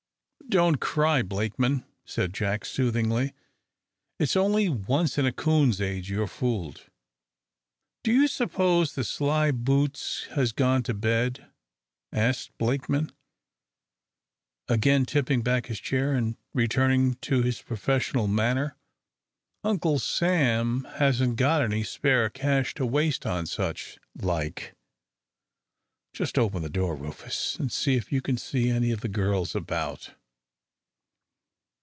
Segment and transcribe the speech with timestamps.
[0.49, 3.31] "Don't cry, Blakeman," said Jack, soothingly.
[4.19, 6.87] "It's only once in a coon's age you're fooled."
[8.03, 11.47] "Do you suppose the slyboots has gone to bed?"
[12.11, 13.13] asked Blakeman,
[14.67, 18.75] again tipping back his chair, and returning to his professional manner.
[19.63, 24.75] "Uncle Sam hasn't got any spare cash to waste on such like.
[26.11, 30.13] Just open the door, Rufus, and see if you see any of the girls about."